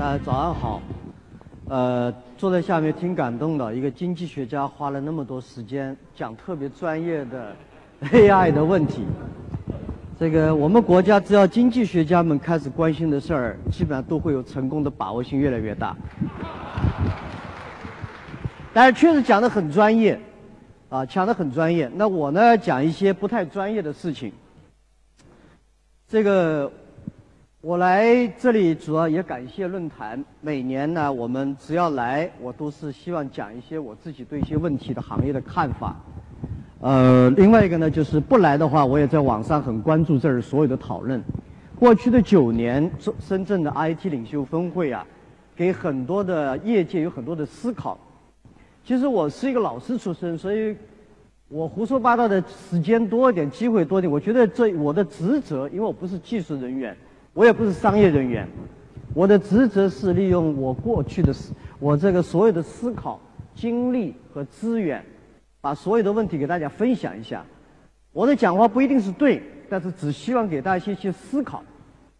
[0.00, 0.80] 大家早上好。
[1.68, 7.54] 呃，坐在下面挺感动的，一个经济学家花了那么多时间讲特别专业的
[8.10, 9.04] AI 的问题。
[10.18, 15.94] 这个我们国家只要经济学家们开始关心的事儿，基本上都会有成功的把握性越来越大。
[18.72, 20.18] 但是确实讲的很专业，
[20.88, 21.90] 啊，讲的很专业。
[21.94, 24.32] 那我呢讲一些不太专业的事情。
[26.08, 26.72] 这个。
[27.62, 30.24] 我来这里主要也感谢论坛。
[30.40, 35.94] 每年呢，我们只要来，我都是希望讲一些我自己对一些问题的行业的看法。
[36.80, 41.22] 呃，另外一个呢，就是不来的话，我也在网上很关注这儿所有的讨论。
[41.78, 45.06] 过去的九年，深深圳的 IT 领袖峰会啊，
[45.54, 47.98] 给很多的业界有很多的思考。
[48.82, 50.74] 其实我是一个老师出身，所以
[51.48, 54.10] 我胡说八道的时间多一点，机会多一点。
[54.10, 56.96] 我觉得这我的职责，因为我不是技术人员。
[57.32, 58.46] 我也不是商业人员，
[59.14, 63.20] 我的职责是利用我过去的思，我这个所有的思考、
[63.54, 65.04] 经历和资源，
[65.60, 67.44] 把所有的问题给大家分享一下。
[68.12, 71.62] 我的讲话不一定是对，但是只希望给大家一些思考，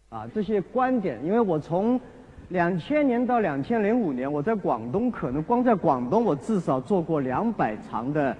[0.07, 1.19] 啊，这些观点。
[1.25, 1.99] 因为我从
[2.47, 8.35] 两千年到两千零五年，我在广东，可能光在广东，我至少做过两百场的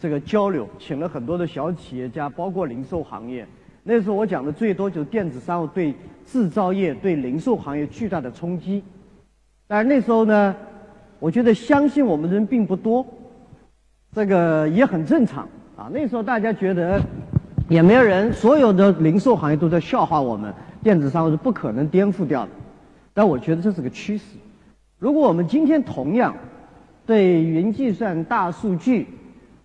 [0.00, 3.46] 这个交流，请了很多的小企业家，包括零售行业。
[3.84, 5.94] 那时候我讲的最多就是电子商务对
[6.30, 8.82] 制造业、对零售行业巨大的冲击。
[9.66, 10.54] 但是那时候呢，
[11.18, 13.04] 我觉得相信我们的人并不多，
[14.12, 15.88] 这个也很正常啊。
[15.92, 17.00] 那时候大家觉得
[17.68, 22.50] 也没有人，所有的零售行业都在笑话我们，电子商务是不可能颠覆掉的。
[23.14, 24.24] 但我觉得这是个趋势。
[24.98, 26.34] 如果我们今天同样
[27.06, 29.06] 对云计算、大数据、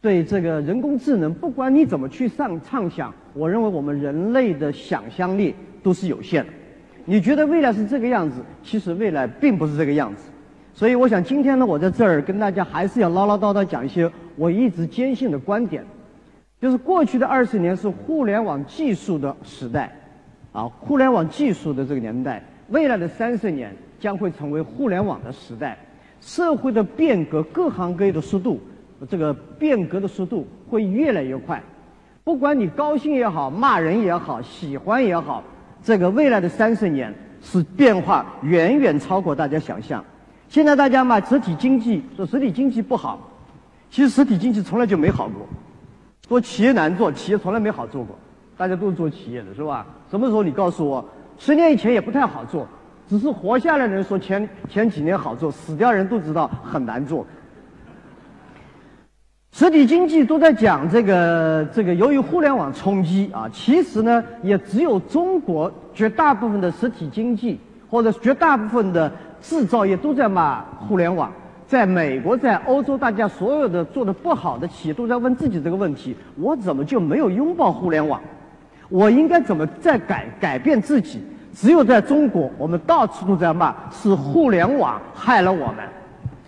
[0.02, 3.14] 对这个人工智能，不管你怎么去上畅想。
[3.33, 6.53] 我认为我们人类的想象力都是有限的。
[7.06, 10.31] 你觉得未来是这个样子，其实未来并不是这个样子。
[10.73, 15.83] 所以我想今天呢，我在这儿跟大家还是要唠唠叨叨讲一些我一直坚信的观点，
[16.60, 19.92] 就是过去的二十年是互联网技术的时代，
[20.52, 25.77] 啊，互联网技术的这个年代，未来的三十年将会成为互联网的时代，
[26.22, 28.60] 社会的变革，各行各业的速度，
[29.08, 31.61] 这个变革的速度会越来越快。
[32.23, 35.43] 不管你高兴也好，骂人也好，喜欢也好，
[35.83, 40.04] 这个未来的三十年是变化远远超过大家想象。
[40.48, 43.20] 现在大家嘛实体经济，说实体经济不好，
[43.89, 45.45] 其实实体经济从来就没好过。
[46.27, 48.16] 说企业难做，企业从来没好做过。
[48.55, 49.86] 大家都是做企业的，是吧？
[50.10, 51.04] 什么时候你告诉我，
[51.38, 52.66] 十年以前也不太好做，
[53.10, 57.26] 只是活下来的人说前前几年好做，死掉人都知道很难做。
[59.55, 71.31] 实体经济都在讲这个这个，由于互联网冲击啊，其实呢，也只有中国绝大部分的实体经济或者绝大部分的制造业都在骂互联网。
[71.67, 78.19] 在美国，在欧洲，大家所有的做的不好的企业都在问自己这个问题：我怎么就没有拥抱互联网？
[78.89, 81.23] 我应该怎么再改改变自己？
[81.53, 85.86] 只有在中国，我们到处都在骂是互联网害了我们。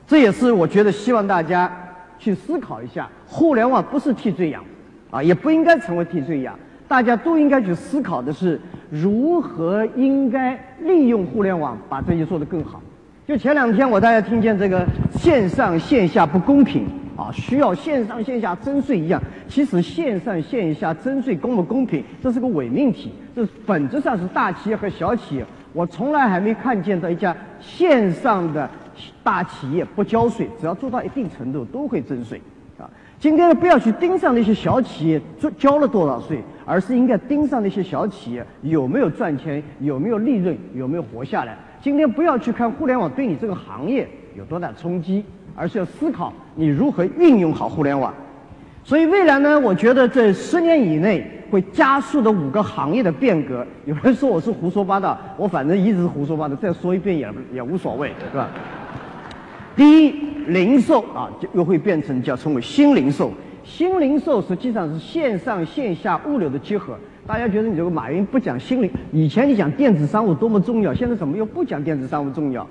[0.08, 1.72] 这也是我觉得希望大家。
[2.18, 4.64] 去思考一下，互联网不是替罪羊，
[5.12, 6.58] 啊，也不应该成为替罪羊。
[6.88, 8.60] 大家都应该去思考的是，
[8.90, 12.82] 如何应该利用互联网把这些做得更好。
[13.28, 14.86] 就前两天我大家听见这个
[15.18, 16.86] 线上线下不公平
[17.18, 19.20] 啊，需要线上线下征税一样。
[19.48, 23.12] 其实线上线下征税公不公平，这是个伪命题。
[23.36, 25.46] 这本质上是大企业和小企业。
[25.74, 28.70] 我从来还没看见到一家线上的。
[29.24, 32.42] 大企业不交税，只要做到一定程度都会征税，
[32.78, 32.90] 啊！
[33.20, 41.58] 今天呢，不要去盯上那些小企业交交了多少税，而是应该盯上那些小企业有没有赚钱，有没有利润，有没有活下来。
[41.82, 44.08] 今天不要去看互联网对你这个行业
[44.38, 45.24] 有多大冲击，
[45.56, 48.14] 而是要思考你如何运用好互联网。
[48.84, 53.66] 所以未来呢，我觉得这十年以内会加速的五个行业的变革。
[53.86, 58.50] 有人说我是胡说八道，我反正一直胡说八道，再说一遍也也无所谓，是吧？
[59.76, 60.12] 第一，
[60.48, 63.32] 零售啊，就又会变成叫称为新零售。
[63.66, 66.98] 新零售实际上是线上线下物流的结合。
[67.28, 72.66] 大家觉得你这个马云不讲新零，以前你讲电子商务多么重要，现在怎么又不讲电子商务重要？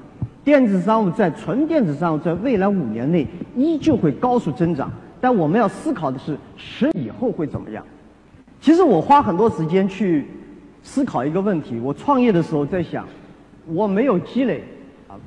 [0.45, 4.91] 电子商务在纯电子商务在未来五年内依旧会高速增长，
[5.21, 7.85] 但我们要思考的是十以后会怎么样？
[8.63, 10.27] 其实我花很多时间去
[10.83, 11.79] 思考一个问题。
[11.81, 13.07] 我创业的时候在想，
[13.67, 14.63] 我没有积累。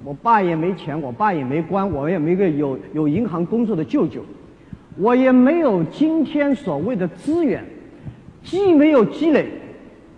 [0.04, 4.22] 我爸也没钱，我爸也没官，我也没个有有银行工作的舅舅，
[4.98, 7.64] 我也没有今天所谓的资源，
[8.44, 9.48] 既没有积累，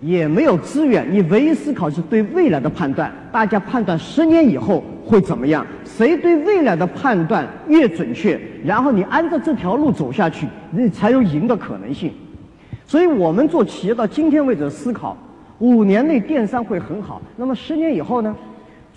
[0.02, 3.12] 也没有资源，你唯一思考是对未来的判断。
[3.32, 5.66] 大家判断十年以后会怎么样？
[5.84, 12.12] 谁对未来的判断越准确，然后你按照这条路走下去，你才有赢的可能性。
[12.86, 15.16] 所以我们做企业到今天为止思考，
[15.60, 18.36] 五年内电商会很好，那么十年以后呢？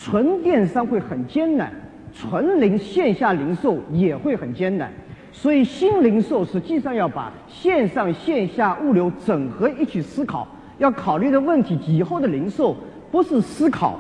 [0.04, 1.72] 纯电商会很艰难，
[2.12, 4.93] 纯零线下零售也会很艰难。
[5.31, 10.49] 所以新零售实际上要把线上线下物流整合一起思考。
[10.78, 12.76] 要考虑的问题，以后的零售
[13.12, 13.96] 不是思考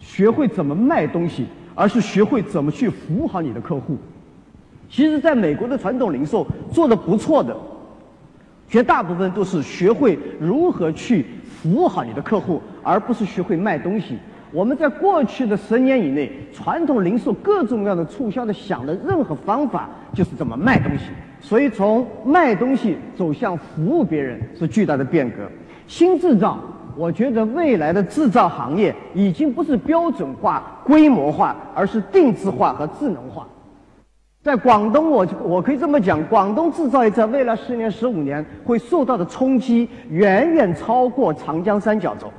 [0.00, 3.98] 学会怎么卖东西，而是学会怎么去服务好你的客户。
[4.88, 7.54] 其实，在美国的传统零售做的不错的，
[8.66, 14.16] 绝大部分都是学会如何去服务好你的客户，而不是学会卖东西。
[14.52, 21.04] 我们在过去的十年以内，传统零售各种各样的促销的想的任何方法，就是怎么卖东西。
[21.40, 25.36] 所以，从卖东西走向服务别人，是巨大的变革。
[25.86, 26.58] 新制造，
[26.96, 33.46] 我觉得未来的制造行业已经不是标准化、规模化，而是定制化和智能化。
[34.42, 42.32] 在广东，我我可以这么讲，广东制造业在未来十年、十五年会受到的冲击远远超过长江三角洲，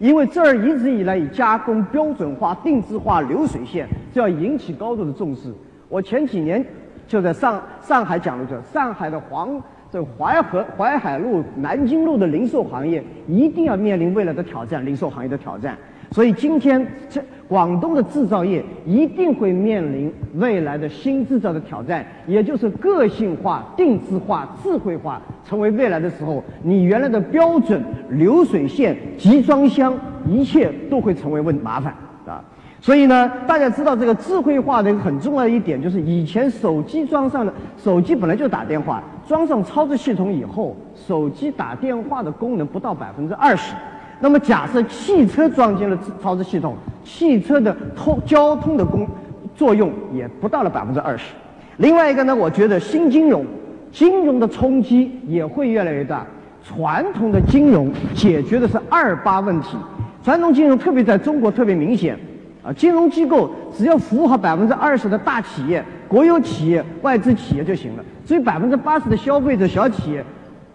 [0.00, 5.52] 因为这儿一直以来以加工标准化、定制化、流水线，这要引起高度的重视。
[5.88, 6.64] 我前几年
[7.06, 9.62] 就在上上海讲了这，上海的黄。
[9.92, 15.76] 这淮河、淮海路、南京路的零售行业一定要面临未来的挑战，零售行业的挑战。
[16.10, 27.80] 所以今天这广东的制造业一定会面临未来的新制造的挑战，也就是个性化、定制化、智慧化成为未来的时候，你原来的标准
[28.10, 29.96] 流水线、集装箱，
[30.28, 31.94] 一切都会成为问麻烦
[32.26, 32.42] 啊。
[32.80, 43.74] 所以呢，大家知道这个智慧化的一个很重要的一点，就是以前手机装上的手机本来就打电话，装上操作系统以后，手机打电话的功能不到百分之二十。
[44.20, 49.08] 那么假设汽车装进了操作系统，汽车的通交通的功
[49.56, 51.32] 作用也不到了百分之二十。
[51.78, 53.46] 另外一个呢，我觉得新金融，
[53.90, 56.26] 金融的冲击也会越来越大。
[56.62, 59.78] 传统的金融解决的是二八问题，
[60.22, 62.14] 传统金融特别在中国特别明显。
[62.62, 68.04] 啊，金融机构只要服务好百分之二十的大企业、国有企业、外资企业就行了。
[68.26, 70.22] 至于百分之八十的消费者小企业，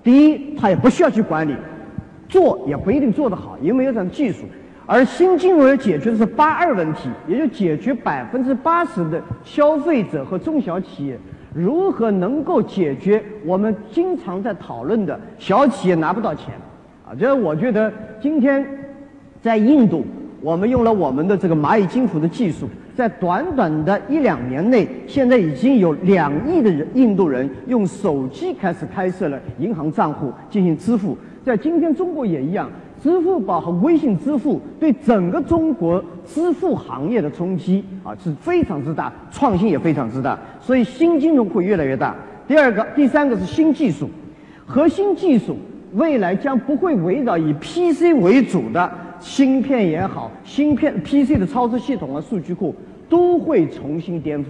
[0.03, 1.56] 第一，他也不需要去管理，
[2.27, 4.45] 做也不一定做得好，因为没有这样技术。
[4.86, 11.18] 而新金融要解决的是八二问题，也就解决百分之八十的消费者和中小企业
[11.54, 16.54] 如何能够解决我们经常在讨论的小企业拿不到钱。
[17.07, 17.92] 啊，这我觉得
[18.22, 18.66] 今天
[19.42, 20.06] 在印度。
[20.42, 31.18] 我们用了我们的这个蚂蚁金服的技术，在短短的一两年内，现在已经有两亿的人印度人用手机开始开设了银行账户进行支付。
[31.45, 32.68] 在今天中国也一样，
[33.00, 40.39] 支付宝和微信支付对整个中国支付行业的冲击啊是非常之大，创新也非常之大。
[40.59, 42.15] 所以新金融会越来越大。
[42.47, 44.09] 第二个、第三个是新技术，
[44.65, 45.56] 核心技术
[45.94, 48.92] 未来将不会围绕以 PC 为主的。
[49.19, 52.74] 芯片也好，芯片 PC 的操作系统和数据库
[53.07, 54.47] 都会重新颠覆，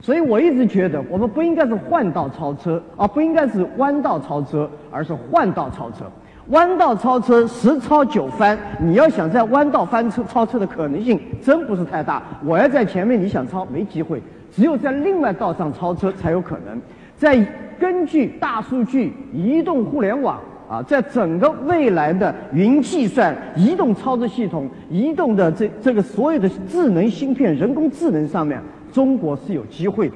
[0.00, 6.04] 所以我一直觉得我们不应该是换道超车，而不应该是弯道超车，而是换道超车。
[6.48, 12.22] 弯道超车十超九翻，你要想在弯道翻车超车的可能性真不是太大。
[12.44, 16.80] 我要在前面，你想超没机会，只有在另外道上超车才有可能。
[17.16, 17.44] 在
[17.78, 20.40] 根据大数据、移动互联网。
[20.70, 28.60] 啊，在整个未来的云计算、移动操作系统、移动的这这个所有的智能芯片、人工智能上面，
[28.92, 30.14] 中国是有机会的。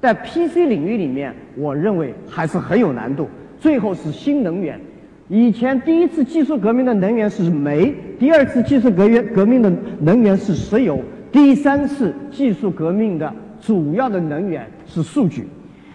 [0.00, 3.28] 在 PC 领域里面，我认为还是很有难度。
[3.58, 4.80] 最后是新能源，
[5.28, 11.00] 以前第一次技术革命的能源是煤，第二次技术革源革命的能源是石油，
[11.32, 15.46] 第三次技术革命的主要的能源是数据，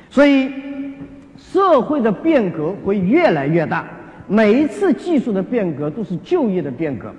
[0.10, 0.52] 所以。
[1.36, 3.86] 社会的变革会越来越大，
[4.28, 7.12] 每一次技术的变革都是就业的变革，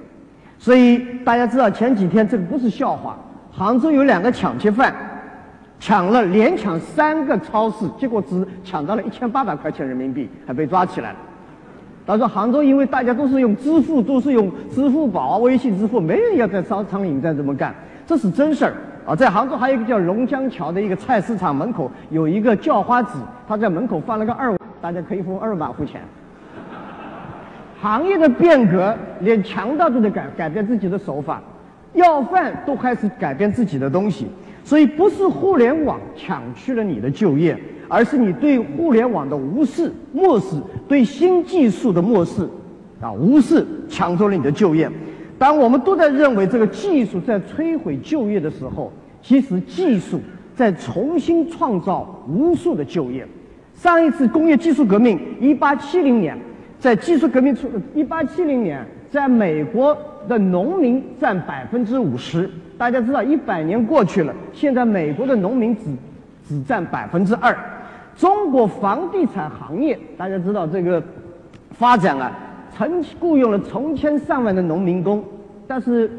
[0.56, 3.18] 所以大家知道前几天这个不是笑话。
[3.56, 4.92] 杭州有两个抢劫犯，
[5.78, 11.16] 抢了连抢三个超市，结果只抢到了一千八百块钱人民币，还被抓起来了。
[12.04, 17.72] 他说杭州因为大家都是用支付，都是用支付宝、微信支付，没人要在商场里面再这么干，
[18.04, 18.74] 这是真事儿。
[19.06, 26.00] 啊，在杭州还有一个叫龙江桥的一个菜市场门口有一个叫花子，他在门口放了个二，大家可以付二维码付钱。
[27.80, 31.40] 行业的变革，连强盗都得改改变自己的手法，
[31.94, 34.26] 要饭都开始改变自己的东西。
[34.62, 37.54] 所以不是互联网抢去了你的就业，
[37.86, 40.56] 而是你对互联网的无视、漠视，
[40.88, 42.48] 对新技术的漠视，
[42.98, 44.90] 啊，无视抢走了你的就业。
[45.38, 50.18] 当我们都在认为这个技术在摧毁就业的时候，其实技术
[50.54, 53.26] 在重新创造无数的就业。
[53.74, 56.38] 上一次工业技术革命，一八七零年，
[56.78, 59.94] 在技术革命初，一八七零年，在美国
[60.28, 62.50] 的农民占百分之五十。
[62.76, 65.82] 大家知道，一百年过去了，现在美国的农民只
[66.48, 67.56] 只占百分之二。
[68.16, 71.02] 中国房地产行业，大家知道这个
[71.70, 72.32] 发展啊。
[72.76, 75.22] 成雇佣了成千上万的农民工，
[75.64, 76.10] 但是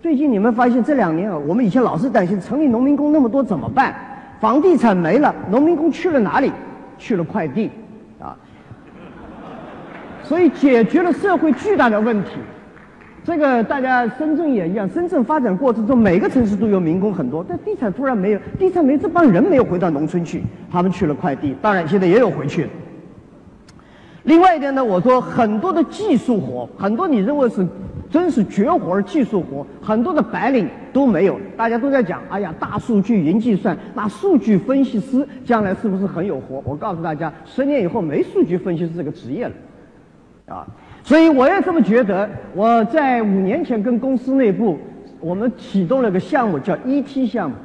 [0.00, 3.94] 最近你们发现这两年啊，我们以前老是担心城里农民工那么多怎么办？
[4.40, 6.50] 房地产没了，农民工去了哪里？
[6.98, 7.70] 去了快递，
[8.20, 8.36] 啊，
[10.24, 12.30] 所以解决了社会巨大的问题。
[13.24, 22.68] 这个大家深圳也一样，深圳发展过程中每个城市都有民工很多，但地产突然没有，地产没这帮人没有回到农村去，他们去了快递，当然现在也有回去的。
[24.24, 27.66] 另外一点呢，我说很多的技术活，很多你认为是
[28.10, 31.38] 真是绝活儿技术活，很多的白领都没有。
[31.56, 36.60] 大家都在讲，哎呀，大数据、云计算，那数据分析师将来是不是很有活？
[36.64, 39.52] 我告诉大家，十年以后没数据分析师这个职业了，
[40.54, 40.66] 啊，
[41.04, 42.28] 所以我也这么觉得。
[42.54, 44.78] 我在五年前跟公司内部，
[45.20, 47.56] 我们启动了个项目，叫 ET 项目。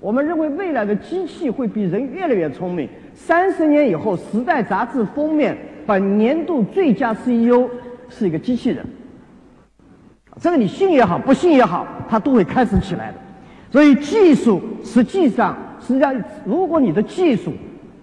[0.00, 2.88] 我们认为未来的机器会比人越来越聪明。
[3.14, 5.56] 三十年以后，《时代》杂志封面。
[5.86, 7.70] 本年度最佳 CEO
[8.08, 8.84] 是一个机器人，
[10.40, 13.14] 这个你信也好，不信也好，它都会开始起来的。
[13.70, 16.12] 所以技术实际上，实际上，
[16.44, 17.52] 如果你的技术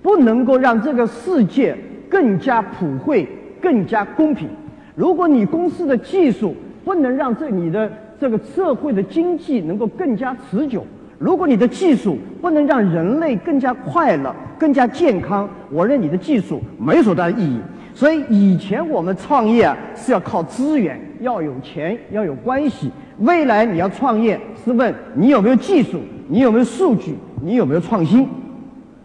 [0.02, 1.78] 不能够让这个世界
[2.08, 3.28] 更加普惠、
[3.62, 4.48] 更加公平，
[4.96, 10.86] 如果你公司的技术不能让这你的这个社会的经济能够更加持久，
[11.18, 17.60] 如果你的技术不能让人类更加快乐、更加健康，我认为你的技术没有多大的意义。
[17.96, 22.92] 所以以前我们创业是要靠资源，要有钱，要有关系。
[23.20, 28.28] 未来你要创业是问你有没有技术，你有没有数据，你有没有创新，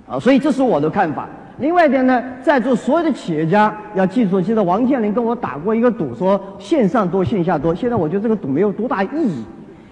[0.07, 1.29] 啊，所以这是我的看法。
[1.59, 7.75] 另外一点呢，在座所有的企业家要记住，记得王健林跟我打过一个赌，说线上多，线下多。
[7.75, 9.45] 现在我觉得这个赌没有多大意义，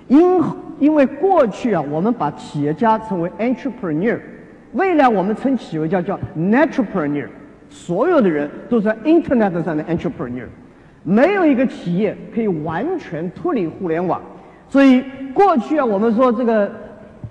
[0.06, 0.40] 因
[0.78, 4.16] 因为过去啊，我们把企业家称为 entrepreneur，
[4.74, 7.26] 未来我们称企业家叫 naturepreneur。
[7.68, 10.46] 所有的人都是 Internet 上的 entrepreneur，
[11.02, 14.22] 没有一个企业可以完全脱离互联网。
[14.68, 15.04] 所以
[15.34, 16.70] 过去啊，我们说这个，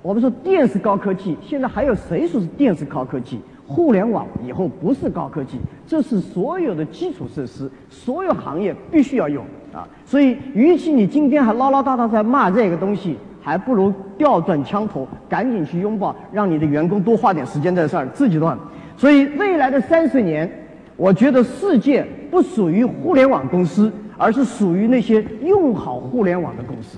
[0.01, 3.39] 我们说电是高科技，现在还有谁说是电是高科技？
[3.67, 5.57] 互联网以后不是高科技，
[5.87, 9.43] 这是所有的基础设施，所有行业必须要用
[9.73, 9.87] 啊。
[10.05, 18.57] 所以，与其你今天还唠唠叨叨在骂这个东西，还不如调转枪头，赶紧去拥抱，让你的员工多花点时间在这儿，自己都很。
[18.95, 20.49] 所以，未来的三十年，
[20.95, 26.97] 我觉得世界不属于互联网公司，而是属于那些用好互联网的公司。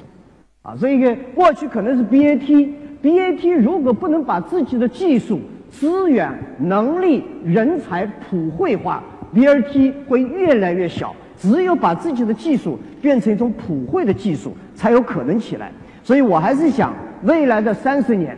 [0.63, 5.39] 啊，这个过去可能是 BAT，BAT 如果不能把自己的技术、
[5.79, 9.03] 资源、能力、人才普惠化
[9.33, 11.15] ，BRT 会越来越小。
[11.37, 15.71] 只有把自己的技术变成一种普惠的技术，才有可能起来。
[16.03, 16.93] 所以我还是想，
[17.23, 18.37] 未来的三十年，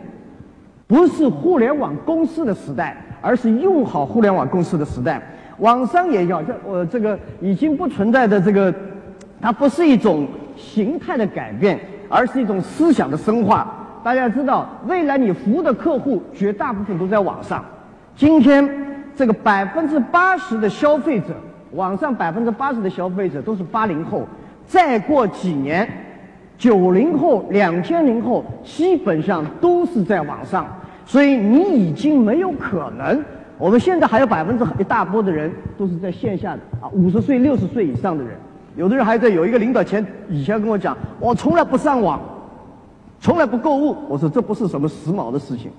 [0.86, 2.96] 不是互联网公司的时代。
[3.22, 5.20] 而是用好互联网公司的时代，
[5.58, 8.74] 网商也要这我这个已经不存在的这个，
[9.42, 11.78] 它不是一种形态的改变，
[12.08, 13.79] 而是一种思想的深化。
[14.02, 17.64] 大家知道，未来你服务的客户绝大部分都在网上。
[18.16, 18.68] 今天
[19.14, 21.34] 这个百分之八十的消费者，
[21.72, 24.26] 网上百分之八十的消费者都是八零后。
[24.66, 25.88] 再过几年，
[26.56, 30.66] 九零后、两千零后基本上都是在网上。
[31.04, 33.22] 所以你已经没有可能。
[33.58, 38.32] 我们现在还有百分之一大波的人都是在线下的啊，五十岁、六十岁以上的人，
[38.76, 42.18] 有的人还在有一个领导前以前跟我讲，我从来不上网，
[43.20, 43.94] 从来不购物。
[44.08, 45.70] 我说这不是什么时髦的事情，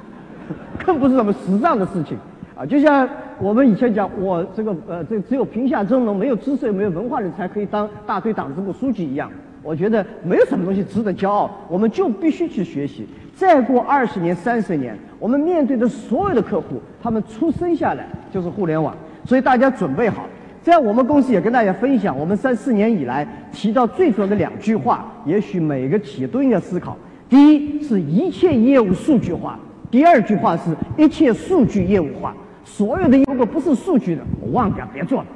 [0.84, 2.16] 更不是什么时尚的事情
[2.54, 2.64] 啊。
[2.66, 3.08] 就像
[3.40, 9.30] 我们以前讲，我这个呃，这只有贫下中农、没有知识、没有文化的人才可以当大队党支部书记一样。
[9.62, 13.04] 我觉得没有什么东西值得骄傲，我们就必须去学习。
[13.34, 20.26] 再过二十年、三十年，我们面对的所有的客户，他们出生下来就是互联网，所以大家准备好。
[20.66, 26.96] 在我们公司也跟大家分享，我们三四年以来提到最主要的两句话，也许每个企业都应该思考：
[27.28, 29.56] 第一是一切业务数据化；
[29.92, 32.34] 第二句话是一切数据业务化。
[32.64, 35.26] 所有的如果不是数据的，我忘掉，别做了。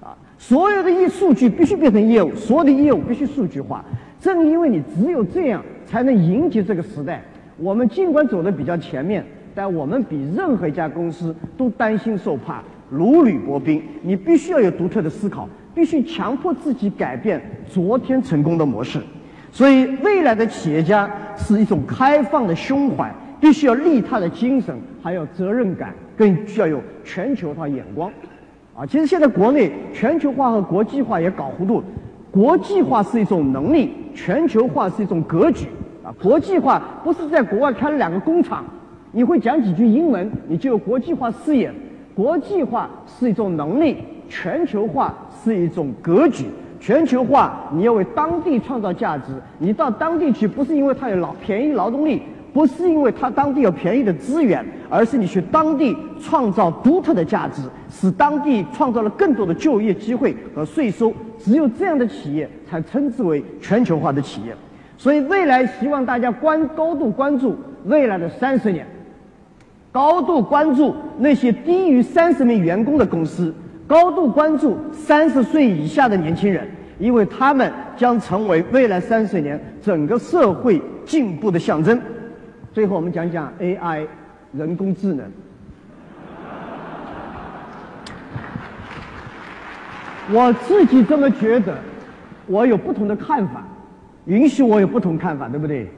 [0.00, 3.84] 啊所有的业数据必须变成业务，所有的业务必须数据化。
[4.20, 7.22] 正因为你只有这样，才能迎接这个时代。
[7.58, 9.24] 我们尽管走的比较前面，
[9.54, 13.82] 但我们比任何一家公司都担心受怕，如履薄冰。
[14.02, 19.00] 你必须要有独特的思考，必须强迫自己改变昨天成功的模式。
[19.50, 28.10] 所以，未来的企业家是一种开放的胸怀，必须要利他的精神，还有责任感，更需要有全球化眼光。
[28.76, 31.82] 啊，其实现在国内全球化和国际化也搞糊涂。
[32.30, 35.66] 国际化是一种能力，全球化是一种格局。
[36.04, 38.64] 啊，国际化不是在国外开了两个工厂，
[39.12, 41.72] 你会讲几句英文，你就有国际化视野。
[42.18, 43.98] 国际化是一种能力，
[44.28, 46.46] 全球化是一种格局。
[46.80, 49.26] 全球化你要为当地创造价值，
[49.60, 52.20] 你到当地去不是因为它有劳便宜劳动力，
[52.52, 61.14] 不是因为它当地有便宜的资源，而是你去当地创造独特的价值，使当地创造了更多的就业机会和税收。
[61.38, 64.52] 只有这样的企业才称之为全球化的企业。
[64.96, 68.84] 所以未来希望大家关高度关注未来的三十年，
[69.90, 73.54] 高度关注那些低于三十名员工的公司，
[73.86, 76.68] 高度关注三十岁以下的年轻人，
[76.98, 82.00] 因为他们将成为未来三十年整个社会进步的象征。
[82.72, 84.06] 最后，我们讲讲 AI，
[84.52, 85.24] 人工智能。
[90.30, 91.74] 我自己这么觉得，
[92.46, 93.64] 我有不同的看法。
[94.26, 95.90] 允许我有不同看法，对不对？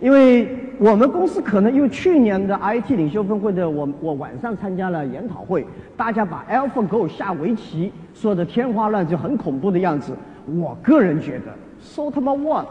[0.00, 5.66] 因为我们公司可能因为去年的 IT 领袖峰会的我我晚上参加了研讨会，
[5.96, 10.16] 大家把 AlphaGo 下围棋说的天花乱坠，很恐怖的样子。
[10.58, 12.66] 我个人觉得，so 他 妈 what？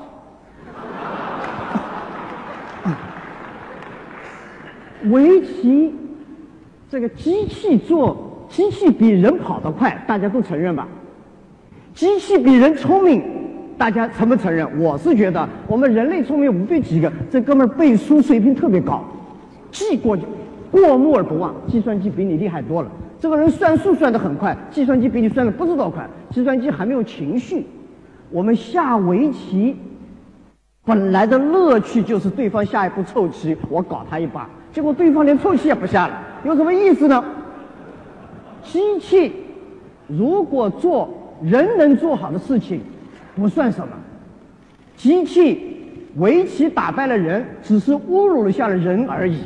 [5.11, 5.93] 围棋
[6.89, 10.87] 这个机器做，机器比人跑得快，大家都承认吧？
[11.93, 13.38] 机器比人聪明。
[13.79, 14.67] 大家承不承认？
[14.77, 19.01] 我是觉得我们人类聪明无非几个，这哥们儿背书水平特别高，
[19.71, 20.17] 记过
[20.69, 21.55] 过目而不忘。
[21.65, 22.91] 计算机比你厉害多了。
[23.21, 26.05] 这个人算数算得很快，计算机比你算的不知道快。
[26.29, 27.65] 计算机还没有情绪。
[28.29, 29.77] 我们下围棋，
[30.83, 37.23] 本来的乐趣就是对方下一步臭棋，我搞他一把，结果对方连臭棋也不下了，有什么意思呢？
[38.61, 39.31] 机器
[40.05, 41.07] 如果做
[41.41, 42.81] 人能做好的事情。
[43.39, 43.93] 不算什么，
[44.97, 45.77] 机器
[46.17, 49.39] 围棋打败了人，只是侮辱了下了人而已。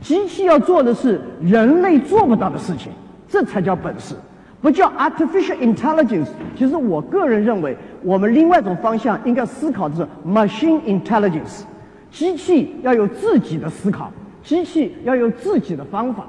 [0.00, 2.92] 机器要做的是人类做不到的事情，
[3.28, 4.14] 这才叫本事，
[4.60, 6.28] 不叫 artificial intelligence。
[6.56, 11.62] 其实我个人认为，我们另外一种方向应该思考的是 machine intelligence。
[12.10, 14.12] 机器要有自己的思考，
[14.42, 16.24] 机器要有自己的方法。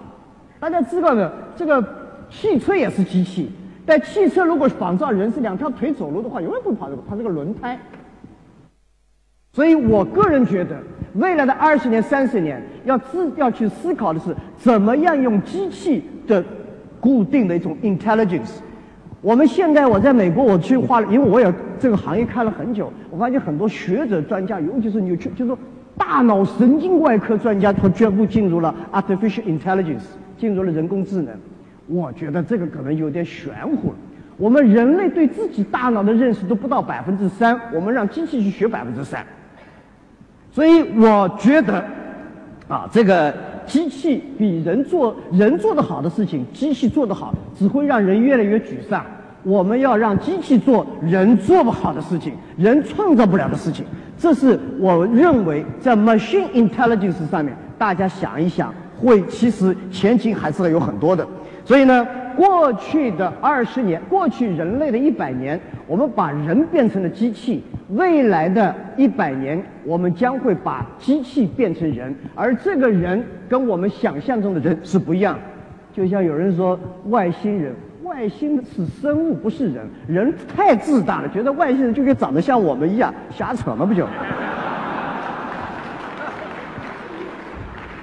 [0.59, 1.81] 大家知道的，这个
[2.29, 3.51] 汽车也是机器。
[3.89, 7.75] 在汽车如果仿造人是两条腿走路的话，永远不跑这个，它是个轮胎。
[9.51, 10.77] 所以我个人觉得，
[11.15, 16.45] 未来的二十年、三十年，要自要去思考的是怎么样用机器的
[16.99, 18.59] 固定的一种 intelligence。
[19.23, 25.57] 我们现在我在美国，我去花了，因为我也这个行业看了很久，我发现很多学者专家，尤其是你去，就是说
[25.97, 30.05] 大脑神经外科专家，他全部进入了 artificial intelligence，
[30.37, 31.33] 进入了人工智能。
[31.89, 33.95] 我觉得这个可能有点玄乎了。
[34.37, 39.25] 我们人类对自己大脑的认识都不到百分之三，我们让机器去学百分之三。
[40.51, 41.83] 所以我觉得，
[42.67, 43.33] 啊，这个
[43.65, 49.05] 机器比人做人做的好的事情，机器做得好，只会让人越来越沮丧。
[49.43, 53.85] 我们要让机器做人做不好的事情，人创造不了的事情。
[54.17, 61.27] 这是我认为在 machine intelligence 上面，大家想一想，会其实前景还是有很多的。
[61.69, 62.05] 所以呢，
[62.35, 75.37] 过去的二十年，过去人类的一百年，我们把人变成了机器；未来的一百年，我们将会把机器变成人，而这个人跟我们想象中的人是不一样。
[75.93, 76.79] 就像有人说
[77.09, 84.07] 外星人，外星是生物，不是人，人太自大了，觉得外星人就该长得像我们一样，瞎扯嘛不就？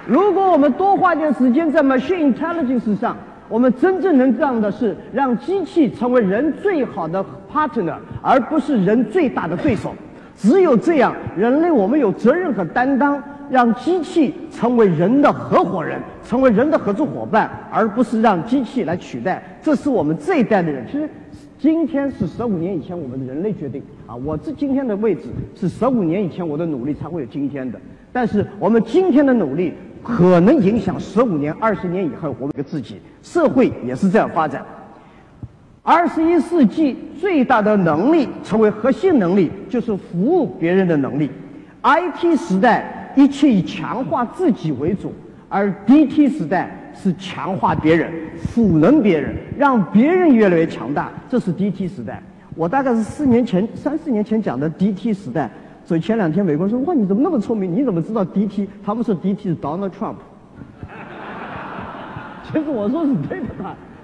[0.07, 3.17] 如果我们多花点时间在 machine intelligence 上。
[3.49, 9.93] 我们真正能干的是让机器成为人最好的 partner，而不是人最大的对手。
[10.35, 19.41] 只有这样，人类我们有责任和担当，让机器成为人的合伙人，成为人的合作伙伴，而不是让机器来取代。
[19.61, 20.85] 这是我们这一代的人。
[20.85, 21.09] 其实，
[21.57, 25.23] 今天是十五年以前我们的人类决定啊，我这今天的位置
[25.55, 27.79] 是十五年以前我的努力才会有今天的。
[28.11, 29.73] 但是我们今天的努力。
[30.07, 34.65] 可能影响十五年、二十年以后我们的自己，社会也是这样发展。
[35.83, 41.29] 二十一世纪最大的能力，成为核心能力，就是服务别人的能力。
[41.83, 45.13] IT 时代，一切以强化自己为主，
[45.49, 52.23] 而 DT 时代，是强化别人、赋能别人，让别人越来越强大，这是 DT 时代。
[52.55, 55.49] 我大概是四年前、三四年前讲的 DT 时代。
[55.87, 57.73] 所以前两天美国人说：“哇，你怎么那么聪明？
[57.73, 60.15] 你怎么知道 DT？” 他们说 DT 是 Donald Trump。
[62.43, 63.47] 其实我说是对的，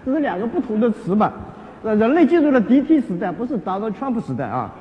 [0.06, 1.30] 这是两个不同的词嘛。
[1.84, 4.72] 人类进入了 DT 时代，不是 Donald Trump 时代啊。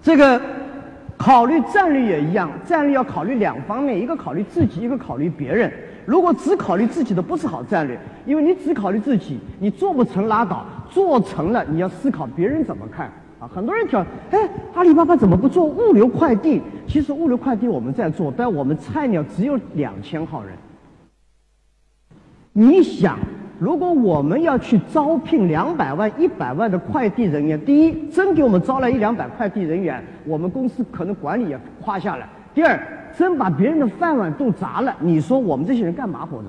[0.00, 0.40] 这个
[1.18, 5.70] 考虑战略也一样，战略要考虑两方面，一个考虑自己，一个考虑别人。
[6.06, 13.50] 如果只考虑自己的，不是好战略，因为你只考虑自己，你做不成拉倒，做成了你要思考别人怎么看啊。
[13.52, 14.38] 很多人讲，哎，
[14.74, 16.60] 阿里巴巴怎么不做物流快递？
[16.86, 20.52] 其实物流快递我们在做，但我们菜鸟只有两千号人。
[22.52, 23.18] 你想？
[23.58, 32.24] 如果我们要去招聘两百万、一百万的快递人员，第一，真给我们招来一两百快递人员，我们公司可能管理也垮下来；
[32.54, 32.80] 第二，
[33.14, 36.48] 真把别人的饭碗都砸了，你说我们这些人干嘛活着？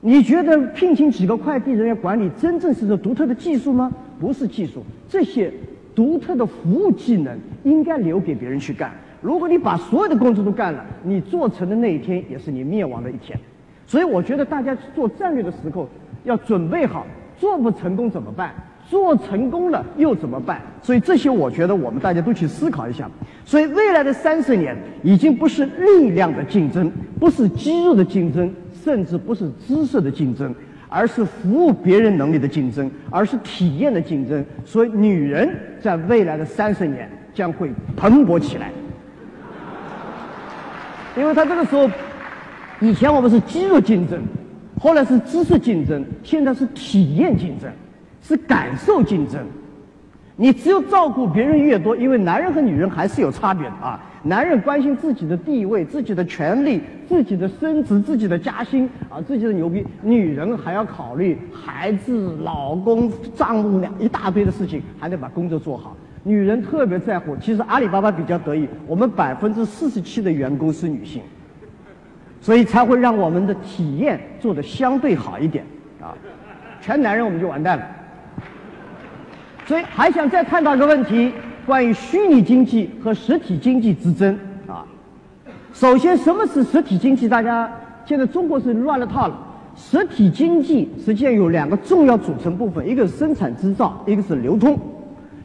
[0.00, 3.88] 你觉得聘请几个快递人员管理，真正是这独特的技术吗？
[4.20, 5.52] 不是技术，这些
[5.94, 8.92] 独特的服务技能应该留给别人去干。
[9.20, 13.38] 如果你把所有的工作都干了，你做成的那一天，也是你灭亡的一天。
[13.86, 15.88] 所以我觉得大家做战略的时候
[16.24, 18.54] 要准备好，做不成功怎么办？
[18.88, 20.62] 做成功了又怎么办？
[20.82, 23.10] 所以这些我觉得我们大家都去思考一下。
[23.44, 28.50] 所以未来的三十年已经不是力量的竞争，不是肌肉的竞争，
[28.82, 30.54] 甚至不是知识的竞争，
[30.88, 34.44] 而是服务别人能力的竞争，而是体验的竞争。
[34.64, 38.70] 所以女人在未来的三十年将会蓬勃起来，
[41.16, 41.88] 因为她这个时候。
[42.80, 44.22] 以前我们是肌肉竞争，
[44.80, 47.68] 后来是知识竞争，现在是体验竞争，
[48.22, 49.44] 是感受竞争。
[50.36, 54.00] 你只有照顾别人越多，因为男人和女人还是有差别的啊。
[54.22, 59.86] 男人关心自己的地位、自己的权利、自己的升职、自己的加薪啊，自己的牛逼。
[60.02, 65.96] 女人还要考虑孩子、老公、丈母娘一大堆的事情，还得把工作做好。
[66.24, 67.36] 女人特别在乎。
[67.36, 71.22] 其实阿里巴巴比较得意，我们百分之四十七的员工是女性。
[72.40, 75.64] 所以才会让我们的体验做得相对好一点，
[76.00, 76.14] 啊，
[76.80, 77.84] 全男人我们就完蛋了。
[79.66, 81.32] 所以还想再探讨一个问题，
[81.68, 84.34] 关于虚拟经济和实体经济之争
[84.66, 84.86] 啊。
[85.74, 87.28] 首先，什么是实体经济？
[87.28, 87.70] 大家
[88.06, 89.38] 现在中国是乱了套了。
[89.76, 94.78] 实体经济实际上有两个重要组成部分，一个是生产制造，一个是流通。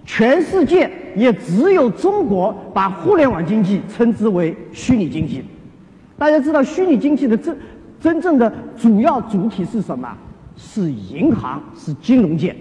[0.05, 5.43] 全世界也只有中国把互联网经济称之为虚拟经济。
[6.17, 7.57] 大家知道虚拟经济的真
[7.99, 10.07] 真正的主要主体是什么？
[10.55, 12.55] 是银行，是金融界。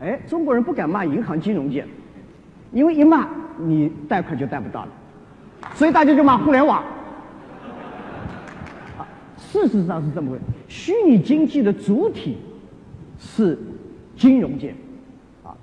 [0.00, 1.86] 哎，中国人不敢骂银行、金融界，
[2.72, 4.88] 因为一骂你贷款就贷不到了，
[5.74, 6.82] 所以大家就骂互联网。
[8.98, 9.06] 啊，
[9.36, 10.42] 事实上是这么回事。
[10.68, 12.38] 虚拟经济的主体
[13.18, 13.58] 是
[14.16, 14.74] 金融界，
[15.44, 15.54] 啊，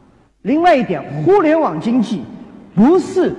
[0.44, 2.22] 另外一点，互联网经济
[2.76, 3.36] 不是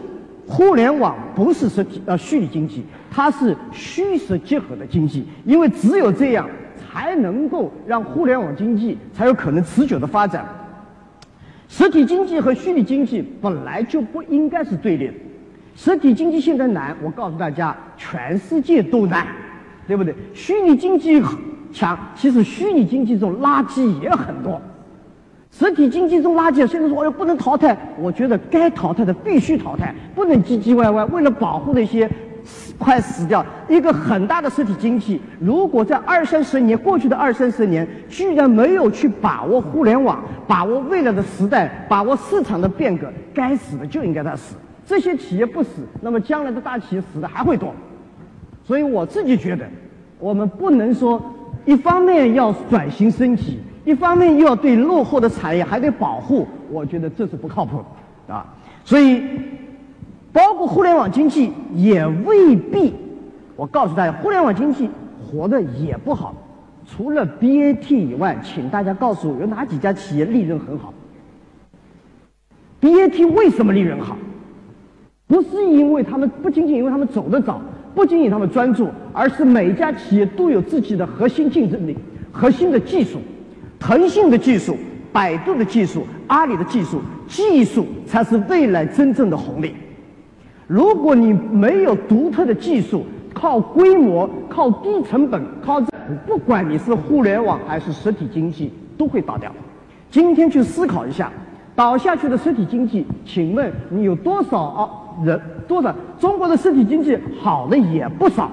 [0.49, 2.85] 互联网，不是实体呃虚拟经济。
[3.09, 10.45] 它是虚实结合的经济，因为只有这样才能够让互联网经济才有可能持久的发展。
[11.73, 15.15] 实体经济和虚拟经济本来就不应该是对立的。
[15.77, 19.29] 实体经济现在难，我告诉大家，全世界都难，
[19.87, 20.13] 对不对？
[20.35, 21.23] 虚拟经济
[21.73, 24.61] 强，其实虚拟经济中垃圾也很多。
[25.53, 32.11] 实体经济中垃圾，现在说哎不能淘汰，我觉得该淘汰的必须淘汰，不能唧唧歪歪，为了保护那些。
[32.81, 33.45] 快死掉！
[33.69, 44.57] 一个很大的实体经济，如果在二三十年过去的二三十年，居然没有去把握互联网，把握未来的时代，把握市场的变革，该死的就应该它死。
[44.87, 47.71] 这些企业不死，那么将来的大企业死的还会多。
[48.65, 49.69] 所以我自己觉得，
[50.19, 51.23] 我们不能说
[51.67, 57.85] 一方面要转型升级，一方面又要对落后的产业还得保护，我觉得这是不靠谱
[58.27, 58.47] 的啊。
[58.87, 59.23] 所以。
[60.33, 62.95] 包括互联网经济也未必，
[63.57, 64.89] 我告诉大家，互联网经济
[65.19, 66.35] 活的也不好。
[66.87, 70.93] 除了 BAT 以外，请大家告诉我，有哪几家企业利润很好
[72.81, 74.17] ？BAT 为什么利润好？
[75.27, 77.61] 不是因为他们，不仅仅因为他们走得早，
[77.95, 81.97] 不仅仅他们专注，而是每一家企业都有自己的核心竞争力、
[82.33, 83.19] 核心的技术。
[83.79, 84.77] 腾讯的技术、
[85.13, 89.75] 百度的技术、阿里的技术，技术才是未来真正的红利。
[90.71, 93.05] 如果你没有独特的技术，
[93.35, 95.81] 靠规模、靠低成本、靠
[96.25, 99.51] 不管你是互联网还是实体经济，都会倒掉。
[100.13, 101.29] 今天去思考一下，
[101.75, 105.41] 倒下去的实体经济，请问你有多少人？
[105.67, 105.93] 多少？
[106.21, 108.49] 中国的实体经济好的也不少，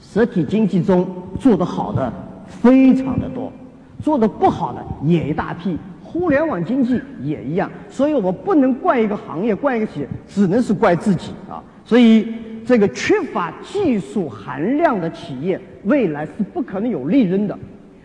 [0.00, 1.06] 实体经济中
[1.38, 2.10] 做得好的
[2.46, 3.52] 非常的多，
[4.00, 5.76] 做得不好的也一大批。
[6.18, 11.62] 互联网经济也一样，所以我不能怪一个行业、怪一个企业，只能是怪自己啊。
[11.84, 12.26] 所以，
[12.64, 17.56] 这个缺乏技术含量的企业，未来是不可能有利润的。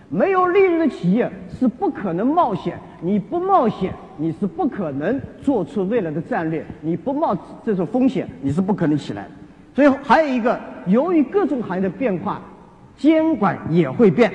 [0.10, 2.78] 没有利润的企业是不可能冒险。
[3.00, 6.66] 你不冒险，你是不可能做出未来的战略。
[6.82, 7.34] 你不冒
[7.66, 9.26] 这种风险，你是不可能起来。
[9.74, 12.42] 所以还有一个，由于各种行业的变化，
[12.98, 14.30] 监管也会变。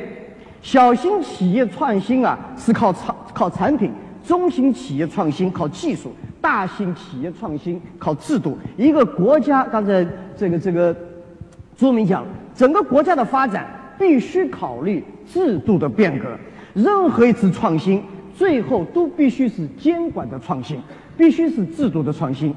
[0.66, 3.88] 小型企业创新啊，是靠产靠产品；
[4.26, 6.08] 中型企业创新靠技术；
[6.40, 8.58] 大型企业创新靠制度。
[8.76, 10.04] 一个国家，刚才
[10.36, 10.94] 这个这个
[11.76, 13.64] 朱明讲，整个国家的发展
[13.96, 16.36] 必须考虑制度的变革。
[16.74, 18.02] 任何一次创新，
[18.34, 20.80] 最后都必须是监管的创新，
[21.16, 22.52] 必须是制度的创新。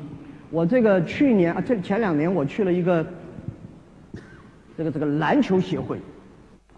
[0.50, 3.06] 我这个去年啊，这前两年我去了一个
[4.76, 6.00] 这个这个篮球协会。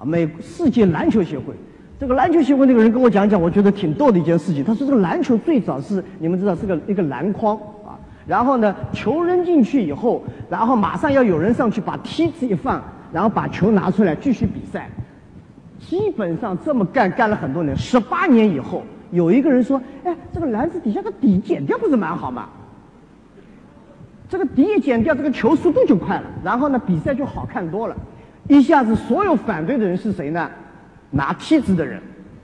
[0.03, 1.53] 美世界篮球协会，
[1.99, 4.63] 这个篮球协会那个人跟我讲讲，我觉得挺逗的一件事情。
[4.63, 7.93] 他说这个篮球最早是你们知道是个一个篮筐啊，
[8.25, 12.83] 然后呢球扔进去以后，然后马上要有人上去把梯子一放，
[13.13, 14.89] 然后把球拿出来继续比赛。
[15.79, 22.47] 基本上这么干干了很多年，十八年以后，有一个人说：“哎，这个篮子底下的底剪掉不是蛮好吗？
[24.29, 27.95] 这个底一剪掉，这个球速度就快了，然后呢比赛就好看多了。”
[28.51, 30.51] 一下子，所有反对的人是谁呢？
[31.11, 32.01] 拿梯子的人，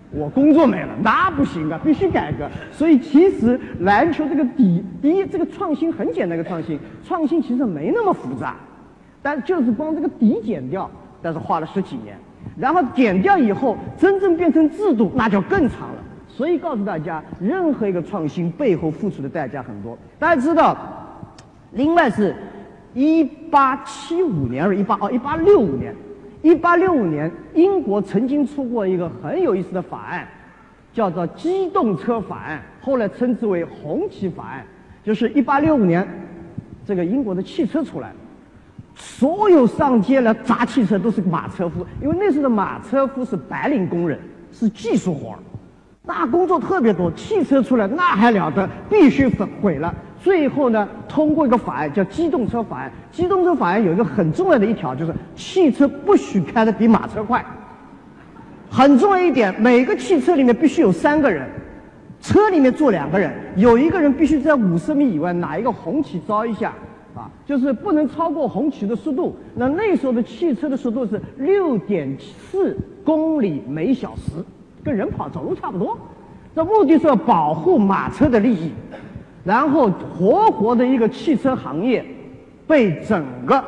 [0.09, 2.49] 我工作没了，那不行啊，必须改革。
[2.71, 8.55] 所以其实篮球这个底，第一，这个创新很简单，个创新，创新其实没那么复杂，
[9.21, 10.89] 但就是光这个底剪掉，
[11.21, 12.17] 但是花了十几年，
[12.57, 16.03] 然后剪掉以后，真正变成制度，那就更长了。
[16.29, 19.97] 所以告诉大家，任何一个创新背后付出的代价很多。
[20.17, 20.77] 大家知道，
[21.73, 22.33] 另外是。
[22.97, 25.95] 一八七五年还是一八哦，一八六五年，
[26.41, 30.27] 一八六五年，英国曾经出过一个很有意思的法案，
[30.91, 34.65] 叫做机动车法案，后来称之为红旗法案。
[35.03, 36.07] 就是一八六五年，
[36.87, 38.11] 这个英国的汽车出来，
[38.95, 44.19] 所有上街来砸汽车都是马车夫，因为那时候的马车夫是白领工人，
[44.51, 45.39] 是技术活儿，
[46.01, 47.11] 那工作特别多。
[47.11, 49.93] 汽车出来那还了得，必须毁毁了。
[50.19, 52.91] 最后呢，通过一个法案叫《机动车法案》。
[53.15, 57.43] 机动车法案有一个很重要的一条，就是汽车不许开的比马车快。
[58.69, 61.47] 很重要一点，每个汽车里面必须有三个人，
[62.19, 66.73] 车里面坐两个人，有一个人必须在五十米以外拿一个红旗招一下，
[67.15, 69.35] 啊，就是不能超过红旗的速度。
[69.55, 72.75] 那那时候的汽车的速度是六点四
[73.05, 74.43] 公里每小时，
[74.83, 75.97] 跟人跑走路差不多。
[76.53, 78.71] 这目的是要保护马车的利益。
[79.47, 82.03] 然后，活活的一个汽车行业
[82.67, 83.63] 被整个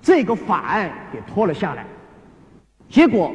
[0.00, 1.84] 这个法案给拖了下来。
[2.88, 3.32] 结果，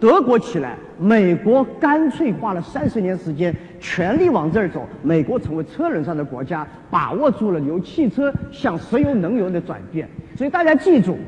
[0.00, 4.88] 德国起来，美国干脆花了三十年时间，全力往这儿走。
[5.02, 10.08] 美国成为车轮上的国家，把握住了由汽车向石油能源的转变。
[10.34, 11.18] 所以大家记住，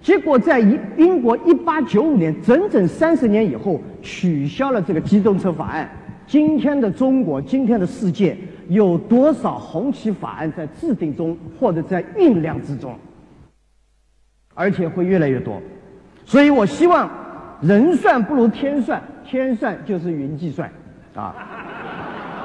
[0.00, 5.90] 结果在英英国一八九五年，整整三十年以后，取消了这个机动车法案。
[6.28, 8.36] 今天的中国，今天的世界。
[8.68, 12.96] 有多少红旗法案在制定中，或者在酝酿之中，
[14.54, 15.60] 而且会越来越多。
[16.24, 17.08] 所以我希望
[17.60, 20.70] 人算不如天算，天算就是云计算，
[21.14, 21.34] 啊，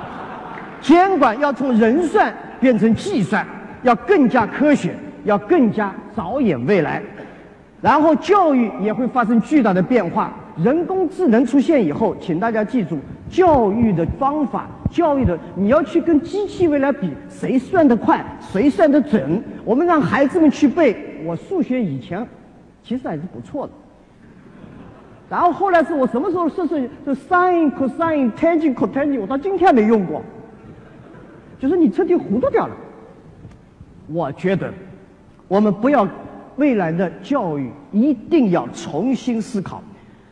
[0.82, 3.46] 监管要从人算变成计算，
[3.84, 7.02] 要更加科学，要更加着眼未来。
[7.82, 10.32] 然后教育也会发生巨大的变化。
[10.58, 12.98] 人工智能出现以后，请大家记住，
[13.30, 19.42] 教育的方法，教育的你要去跟机器未来比，谁算得快，谁算得准。
[19.64, 22.28] 我们让孩子们去背，我数学以前
[22.84, 23.74] 其实还是不错的。
[25.30, 30.22] 然后后来是我什么时候试试就 sin cosine tangent cotangent，我到今天没用过，
[31.58, 32.76] 就是你彻底糊涂掉了。
[34.08, 34.74] 我觉得
[35.48, 36.06] 我们不要
[36.58, 39.82] 未来的教育一定要重新思考。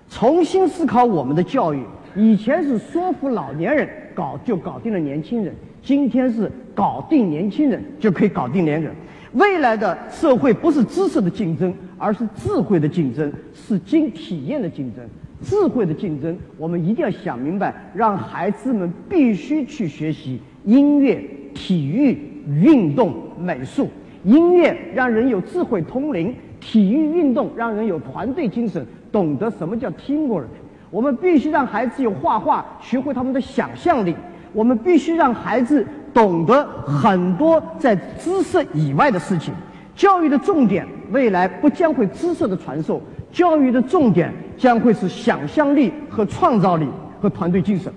[0.10, 1.84] 重新思考我们的教育。
[2.15, 8.91] 以前是说服老年人搞就搞定了年轻人，今天是搞定年轻人就可以搞定年人。
[9.34, 15.06] 未来的社会不是知识的竞争，而是智慧的竞争，是经体验的竞争。
[15.41, 22.17] 智慧的竞争，我们一定要想明白，让孩子们必须去学习音乐、体育、
[22.48, 23.88] 运动、美术。
[24.26, 28.86] 音乐让人有智慧通灵，体育运动让人有团队精神。
[29.12, 30.45] 懂得什么叫 teamwork，
[30.89, 34.15] 我们必须让孩子有画画，学会他们的想象力。
[34.52, 39.54] 我们必须让孩子懂得很多在知识以外的事情。
[39.95, 46.88] 教育的重点未来不将会知识的传授，教育的重点将会是想象力和创造力
[47.22, 47.93] 和团队精神。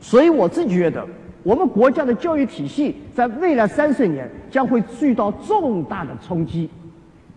[0.00, 1.04] 所以我自己觉得，
[1.42, 6.70] 我们国家的教育体系在未来三十年将会遇到重大的冲击。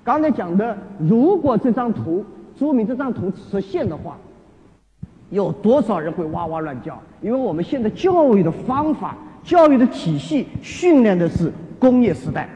[0.03, 2.23] 刚才讲的，如果这张图
[2.61, 4.15] 说明这张图实现的话，
[5.31, 6.95] 有多少人会哇哇乱叫？
[7.19, 12.47] 因为我们现在教育的方法、教育的体系训练的是工业时代，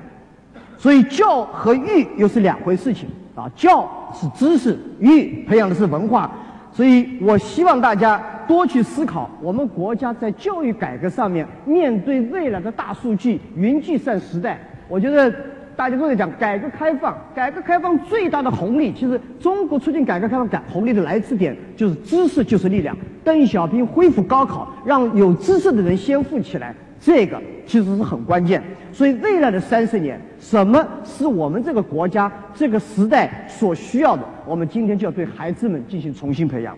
[0.77, 3.49] 所以教和育又是两回事情啊。
[3.55, 6.31] 教是知识，育培养的是文化。
[6.71, 15.33] 所以我希望大家多去思考，我们国家在教育改革上面，面对未来的大数据、云计算时代，我觉得
[15.75, 17.17] 大家都在讲改革开放。
[17.35, 22.95] 改革开放最大的红利，其实中国促进改革开放改红利的来自点就是知识就是力量。
[23.23, 28.61] 邓小平恢复高考，让有知识的人先富起来，这个其实是很关键。
[28.91, 34.23] 所以未来的三十年，什么是我们这个国家这个时代所需要的？
[34.45, 36.77] 我们今天就要对孩子们进行重新培养。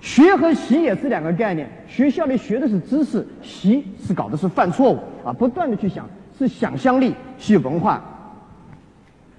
[0.00, 8.02] 学和习也是两个概念，学校里学的是知识，习是搞的是犯错误啊，不断的去想，是想象力，是文化。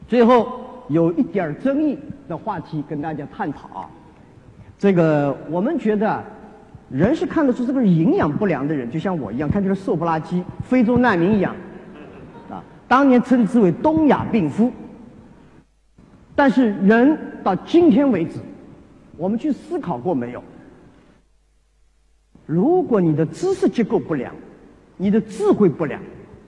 [0.08, 3.90] 最后有一点争议的话题跟大家探讨啊，
[4.78, 6.24] 这个我们觉得，
[6.90, 11.56] 人是看得出这个营养不良的人，就像我一样，看起来瘦不拉几，非洲难民一样，
[12.50, 14.72] 啊，当年称之为东亚病夫。
[16.36, 18.40] 但是人到今天为止，
[19.18, 20.44] 我们去思考过没有？
[22.46, 24.34] 如果你的知识结构不良，
[24.98, 26.02] 你的智慧不良，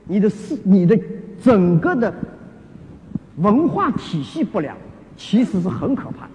[0.05, 0.99] 你的思你的
[1.41, 2.13] 整个的
[3.37, 4.75] 文化体系不良，
[5.17, 6.31] 其实是很可怕的。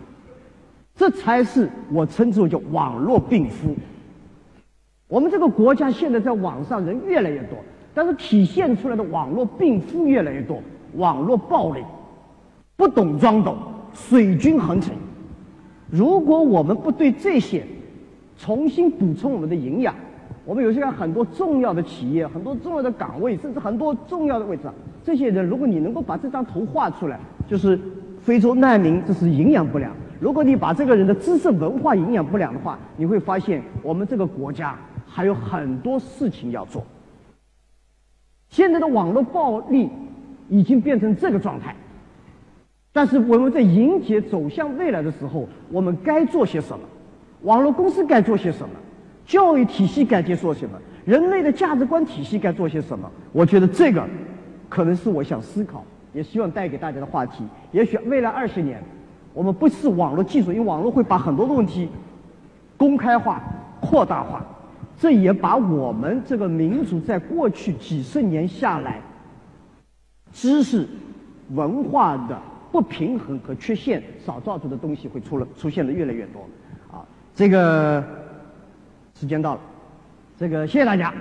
[0.94, 3.74] 这才是我称之为叫网络病夫。
[5.08, 7.58] 我们这个国家现在在网上人越来越多，
[7.94, 10.62] 但是体现出来的网络病夫越来越多，
[10.94, 11.82] 网络暴力。
[12.76, 13.56] 不懂装懂，
[13.92, 14.94] 水军横陈。
[15.90, 17.64] 如果我们不对这些
[18.38, 19.94] 重新补充我们的营养，
[20.44, 24.62] 我们有些很多重要的企业、很多重要的岗位，甚至很多重要的位置，
[25.04, 27.78] 这些人，如果你能够把这张图画出来，就是
[28.20, 29.92] 非洲难民，这是营养不良。
[30.20, 36.84] 如果你把这个人的知识文化营养不良的话，你会发现我们这个国家还有很多事情要做。
[38.48, 39.88] 现在的网络暴力
[40.48, 41.74] 已经变成这个状态。
[42.92, 46.84] 但是我们在迎接走向未来的时候，我们该做些什么？
[47.42, 48.74] 网络公司该做些什么？
[49.24, 50.76] 教育体系该接做什么？
[51.04, 53.08] 人类的价值观体系该做些什么？
[53.32, 54.04] 我觉得这个
[54.70, 57.44] 可能是我想思考，也希望带给大家的话题。
[57.72, 58.82] 也许未来二十年，
[59.34, 61.90] 我们不是网络技术，因为网络会把很多的问题
[62.78, 63.42] 公开化、
[63.80, 64.42] 扩大化，
[64.96, 68.98] 这也把我们这个民族在过去几十年下来
[70.32, 70.88] 知识
[71.50, 72.40] 文化的。
[72.72, 76.48] 不平衡和缺陷少造出的东西会出了出现的越来越多，
[76.88, 77.02] 啊，
[77.34, 78.00] 这个
[79.18, 79.60] 时间到了，
[80.38, 81.12] 这个谢谢大家。